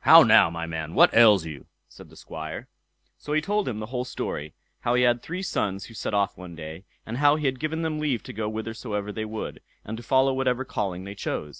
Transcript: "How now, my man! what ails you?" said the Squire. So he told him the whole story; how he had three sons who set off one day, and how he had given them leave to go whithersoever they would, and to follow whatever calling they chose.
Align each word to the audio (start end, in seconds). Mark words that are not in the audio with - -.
"How 0.00 0.24
now, 0.24 0.50
my 0.50 0.66
man! 0.66 0.94
what 0.94 1.14
ails 1.14 1.44
you?" 1.46 1.66
said 1.88 2.10
the 2.10 2.16
Squire. 2.16 2.66
So 3.16 3.32
he 3.32 3.40
told 3.40 3.68
him 3.68 3.78
the 3.78 3.86
whole 3.94 4.04
story; 4.04 4.52
how 4.80 4.94
he 4.94 5.04
had 5.04 5.22
three 5.22 5.40
sons 5.40 5.84
who 5.84 5.94
set 5.94 6.12
off 6.12 6.36
one 6.36 6.56
day, 6.56 6.84
and 7.06 7.18
how 7.18 7.36
he 7.36 7.46
had 7.46 7.60
given 7.60 7.82
them 7.82 8.00
leave 8.00 8.24
to 8.24 8.32
go 8.32 8.50
whithersoever 8.50 9.12
they 9.12 9.24
would, 9.24 9.60
and 9.84 9.96
to 9.96 10.02
follow 10.02 10.34
whatever 10.34 10.64
calling 10.64 11.04
they 11.04 11.14
chose. 11.14 11.56